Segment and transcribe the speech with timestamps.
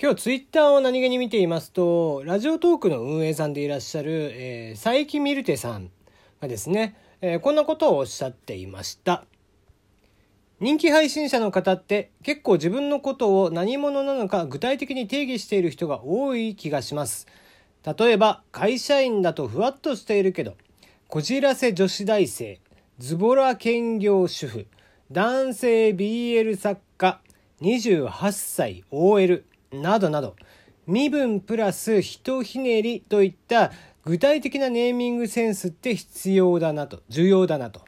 [0.00, 5.90] 今日ツイッターを何気に見ていますと、ラジオトークの運営さんでいらっしゃる、えー、佐伯ミルテさん
[6.40, 9.24] がですね、えー、こんなことをおっしゃっていました。
[10.60, 17.26] 人気配信者の方って結構自分のことを何者なのか具体的に定義している人が多い気がします。
[17.84, 20.54] 例えば会社員だとふわっとしているけど、
[21.08, 22.60] こじらせ女子大生、
[23.00, 24.68] ズボラ兼業主婦、
[25.10, 27.20] 男性 BL 作家、
[27.62, 30.36] 28歳 OL、などなど
[30.86, 33.72] 身分プラスひとひねりといった
[34.04, 37.80] 具体的なネーミングセンスって必要だなと重要だなと。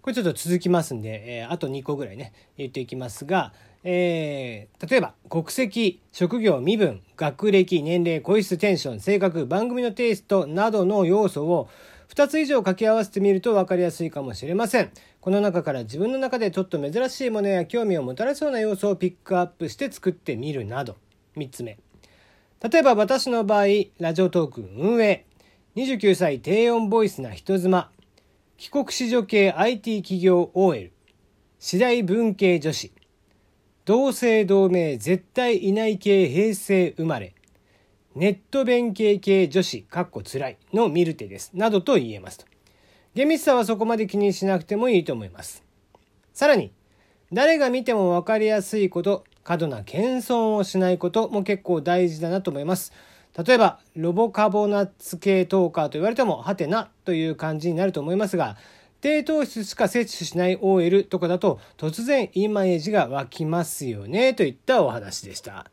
[0.00, 11.68] これちょっと続きますんで、えー、あと2個ぐらいね言っていきますが、えー、例えば国籍職業身分学歴年齢個室テンション性格番組のテイストなどの要素を
[12.08, 14.90] 2つ以上掛け合わせてみると分かりやすいかもしれません。
[15.20, 20.96] この中から自分の中でちょっと珍しいものや興味をもたらすような要素をピックアップして作ってみるなど。
[21.36, 21.78] 3つ目。
[22.62, 23.66] 例えば私の場合、
[23.98, 25.26] ラジオトーク運営。
[25.76, 27.90] 29歳低音ボイスな人妻。
[28.56, 30.90] 帰国子女系 IT 企業 OL。
[31.58, 32.92] 次第文系女子。
[33.84, 37.34] 同姓同名絶対いない系平成生まれ。
[38.16, 41.50] ネット弁慶系女子、かっこ辛いの見る手です。
[41.52, 42.46] などと言えますと。
[43.14, 45.62] 厳密さはそこまで気にしなくてもいいと思います。
[46.32, 46.72] さらに、
[47.30, 52.94] 誰が見ても分かりやすいこと、過度な謙遜をしないことも結構大事だなと思います。
[53.44, 58.56] 例えば、ロボカボナッツ系トーカーと言われても、はてなという感じになると思いますが、
[59.02, 65.70] 低糖質しか摂取しない OL とかだと、突然イマージが湧きますよね、といったお話でした。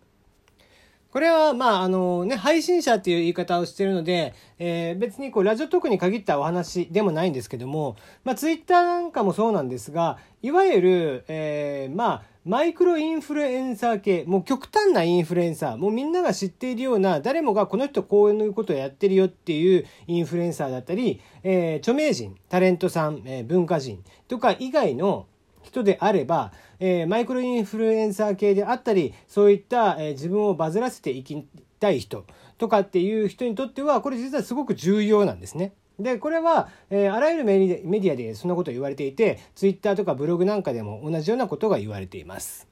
[1.13, 25.27] これは、まあ、あのね、配信者っていう言い方をしてるので、えー、別にこう、ラジオトークに限ったお話でもないんですけども、まあ、ツイッターなんかもそうなんですが、いわゆる、えー、まあ、マイクロインフルエンサー系、もう極端なインフルエンサー、もうみんなが知っているような、誰もがこの人こういうことをやってるよっていうインフルエンサーだったり、えー、著名人、タレントさん、えー、文化人とか以外の
[25.63, 31.47] 人であれば、えー、マイクロインフルエンサー系であったりそういった、えー、自分をバズらせていき
[31.79, 32.25] たい人
[32.57, 35.73] とかっていう人にとってはこれ実はすごく重要なんですね。
[35.99, 42.67] でこれは、えー、あらゆるメディアでそんなことを言われていてツイッターとかブログなんかでも同じようなことが言われています。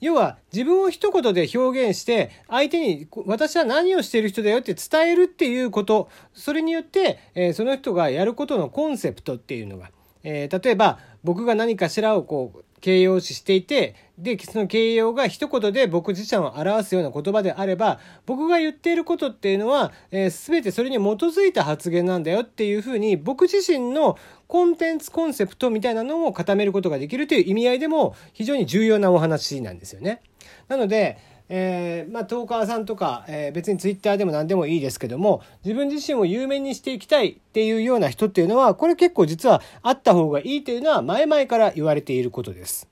[0.00, 9.90] 要は自分を一言で表現して相手に私は何をしている人だよって伝えるっていうことそれによって、えー、その人がやることのコンセプトっていうのが
[10.24, 24.18] えー、例えば僕が何かしらをこう形容詞していてでその形容が一言で僕自身を表すような言葉であれば僕が言っていることっていうのは、えー、全てそれに基づいた発言なんだよっていうふうに僕自身の
[24.48, 30.20] コンテンツコンセプトみたいなのを固めることができるという意味合いでも非常に重要なお話なんですよね。
[30.68, 31.18] なので
[31.48, 42.88] えー、まあ、トーカーさんとか、えー、別にツイッターでも何でもいいですけども、自分自身を有名にしていきたいっていうような人っていうのは、これ結構実はあった方がいいというのは前々から言われていることです。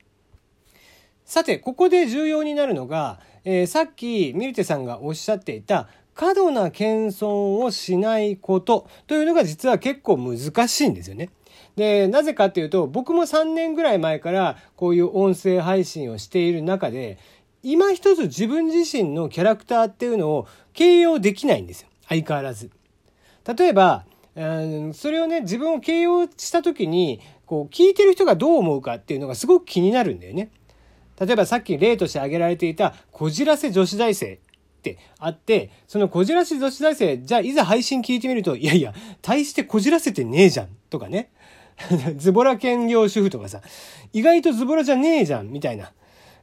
[1.24, 11.30] さて、ここで重要になるのが、えー、さっきミルテさんがおっしゃっていた、過度な謙遜をしないことというのが実は結構難しいんですよね。
[11.76, 17.18] で、なぜかっていうと、僕も3年ぐらい前からこういう音声配信をしている中で、
[17.62, 21.88] 今一つ自分自身のキャラクターっていうのを形容できないんですよ。
[22.08, 22.70] 相変わらず。
[23.56, 30.50] 例えば、それをね、自分を形容した時に、こう、聞いてる人がどう思うかっていうのがすごく気になるんだよね。
[31.20, 34.38] 例えばさっき例として挙げられていた、こじらせ女子大生っ
[34.82, 41.30] てあって、そのこじらせ女子大生、じゃあいざ配信聞いてみると、いやいや、大してこじらせてねえじゃん、とかね。
[42.16, 43.60] ズボラ兼業主婦とかさ、
[44.12, 45.92] 意外とズボラじゃねえじゃん、みたいな。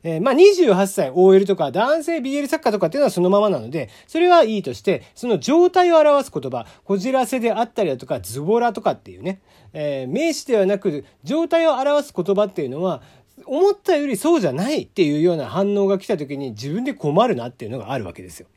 [0.04, 9.42] えー、まあ、28歳 OL とか男性 BL 作家とかっていうのはそのままなので、それはいいとして、その状態を表す言葉、こじらせであったりだとか、ズボラとかっていうね、
[9.74, 13.02] えー、名詞ではなく、状態を表す言葉っていうのは、
[13.46, 18.48] 思ったよりそうじゃないっていうような反応が来た時に自分で困るなっていうのがあるわけですよ。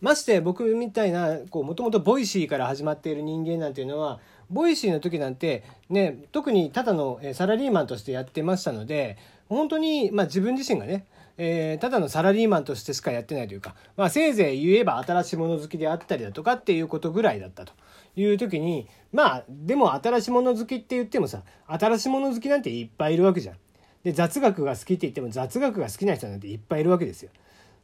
[0.00, 4.18] まして僕みたいな、こう、もともと Voicyから始まっている人間なんていうのは、
[4.48, 9.18] Voicyの時なんて、ね、特にただのサラリーマンとしてやってましたので、
[9.50, 11.06] 本当に、まあ、自分自身がね、
[11.36, 17.72] えー、ただのサラリーマンとしてしかやってないというか、まあ、せいぜい言えば新しいもの好きであったりだとかっていうことぐらいだったと
[18.14, 23.56] いう時にまあでも新しいもの好きって言ってもさ新しいもの好きなんていっぱいいるわけじゃん。
[24.04, 27.30] で雑学が好きって言っても雑学が好きな人なんていっぱいいるわけですよ。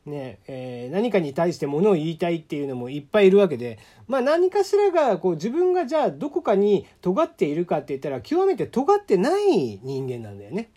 [0.07, 10.71] ねえー、何かに対してものを言いたいっていうのもいっぱいいるわけで、まあ、何かしらがこう自分がじゃあどこかに尖っているかって言ったら極めて尖ってない人間なんだよね。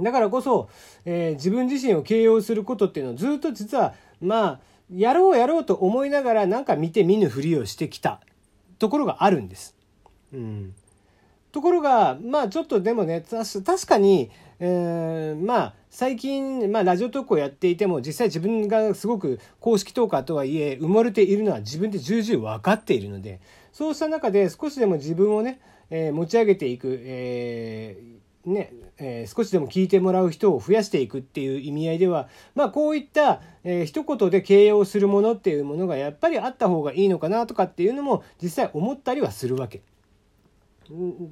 [0.00, 0.68] だからこそ、
[1.04, 4.60] えー、自分自身を形容することっていうのをずっと実はまあ
[4.94, 8.20] やろうやろうと思いながらなんか見て見ぬふりをしてきた
[8.78, 9.74] ところがあるんです。
[10.32, 10.74] うん、
[11.50, 23.40] ところがまあちょっとでもね確かに、えー、まあ最近、まあ、ラジオトークをやっていても実際自分がすごく公式トーカーとはいえ埋もれているのは自分で重々分かっているので
[23.72, 25.58] そうした中で少しでも自分をね、
[25.88, 39.82] えー、持ち上げていく、えー、ねえー、少しでも聞いてもらう人を増やしていくっていう意味合いでは、まあ、こういった、えー、一言で形容するものっていうものがやっぱりあった方がいいのかなとかっていうのも実際思ったりはするわけ。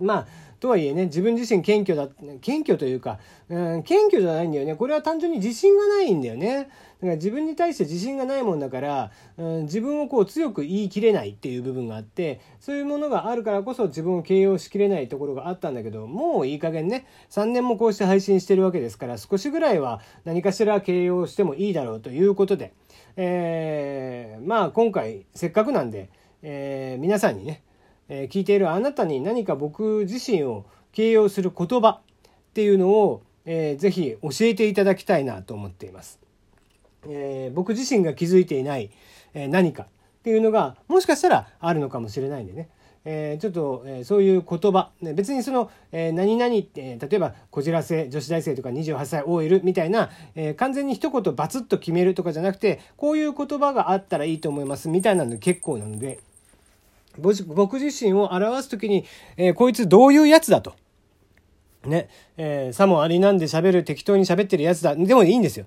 [0.01, 0.27] まあ
[0.61, 2.09] とはいえね自分自身謙虚だ
[2.41, 3.19] 謙虚というか、
[3.49, 4.75] うん、謙虚じゃないんだよね。
[4.77, 6.69] これは単純に自信がないんだよね。
[7.05, 22.73] だから自分に対して自信がないもんだから、うん、自分をこう強く言い切れないっていう部分があってそういうものがあるからこそ自分を形容しきれないところがあったんだけどもういい加減ね3年もこうして配信してるわけですから少しぐらいは何かしら形容してもいいだろうということで、
[23.17, 26.09] えー、まあ今回せっかくなんで、
[26.43, 27.62] えー、皆さんにね
[28.09, 32.01] え聞いているあなたに何か僕自身を形容する言葉っ
[32.55, 36.21] ていうのを、えー、ぜひ教えていただきたいなと思っています。
[37.06, 38.91] えー、僕自身が気づいていない、
[39.35, 39.87] えー、何かっ
[40.23, 42.69] ていうのがもしかしたらあるのかもしれないんでね、
[43.05, 56.21] えー、ちょっと、えー、そういう言葉、ね、別にその、えー、何々って、例えばこじらせ女子大生とか28歳 OL みたいな、え、完全に一言バツッと決めるとかじゃなくてこういう言葉があったらいいと思いますみたいなの結構なので。
[57.19, 59.05] 僕自身を表す時に、
[59.37, 60.75] えー、こいつどういうやつだと。
[61.87, 64.94] ね、えー、さもありなんで喋る適当に喋ってるやつだ。
[64.94, 65.66] でもいいんですよ。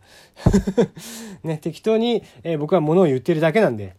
[1.43, 3.95] ね、適当に、えー、僕は物を言ってるだけなんで。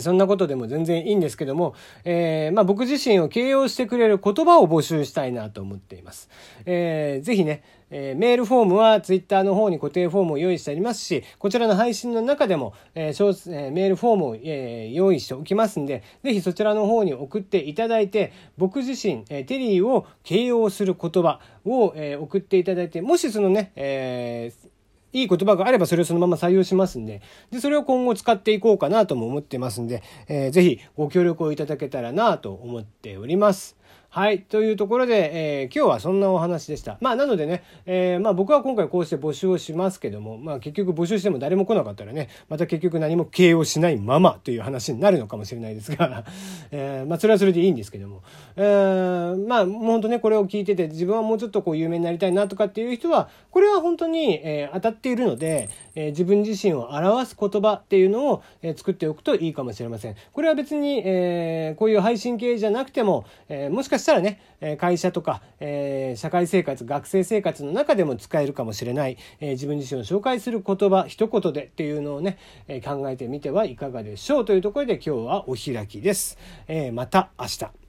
[0.00, 1.74] そんなことでも全然いいんですけども、
[2.04, 6.28] えー、まあ、僕自身を形容してくれる言葉を募集したいなと思っています。
[6.64, 24.75] えー、ぜひね、えー、メールフォームはツイッターの方に固定フォームを用意してありますし、こちらの配信の中でも、えーえー、メールフォームを、えー、用意しておきますんで、ぜひそちらの方に送っていただいて、僕自身、えー、テリーを形容する言葉を、えー、送っていただいて、もしそのね、えー
[25.16, 33.76] いい言葉があればそれをそのまま採用しますんで、で、それを今後使っていこうかなとも思ってますんで、えー、ぜひご協力をいただけたらなと思っております。
[34.16, 34.40] はい。
[34.40, 36.96] というところで、えー、今日はそんなお話でした。
[37.02, 46.24] まあ、なのでね、えー、まあ僕は今回こうして募集をしますけども、まあ結局募集しても誰も来なかったらね、また結局何も経営をしないままという話になるのかもしれないですが、
[46.72, 48.22] えー、まあそれはそれでいいんですけども、
[48.56, 60.14] えー、まあもう本当ね、これを聞いてて自分はもうちょっとこう有名になりたいなとかっていう人は、これは本当に、え、当たっているので、え、自分自身を表す言葉っていうのを、え、作っておくといいかもしれません。
[60.32, 64.40] これは別に、え、こういう配信系じゃなくても、え、もしかししたらね、
[64.78, 72.38] 会社とか、え、社会生活、学生生活の中でも使えるかもしれない、え、自分自身を紹介する言葉、一言でっていうのをね、
[72.68, 76.38] え、考えてみてはいかがでしょうというところで今日はお開きです。
[76.68, 77.85] え、また明日。